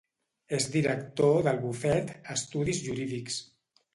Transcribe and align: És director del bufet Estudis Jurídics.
És 0.57 0.63
director 0.75 1.35
del 1.49 1.59
bufet 1.67 2.15
Estudis 2.37 2.83
Jurídics. 2.89 3.37